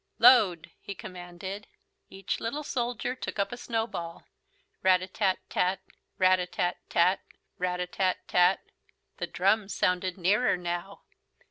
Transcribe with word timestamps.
"Load!" 0.17 0.71
he 0.79 0.95
commanded. 0.95 1.67
Each 2.09 2.39
little 2.39 2.63
soldier 2.63 3.13
took 3.13 3.37
up 3.37 3.51
a 3.51 3.55
snowball. 3.57 4.23
Rat 4.81 5.03
a 5.03 5.07
tat 5.07 5.37
tat. 5.47 5.79
Rat 6.17 6.39
a 6.39 6.47
tat 6.47 6.77
tat. 6.89 7.19
Rat 7.59 7.79
a 7.79 7.85
tat 7.85 8.17
tat. 8.27 8.61
The 9.17 9.27
drums 9.27 9.75
sounded 9.75 10.17
nearer 10.17 10.57
now. 10.57 11.01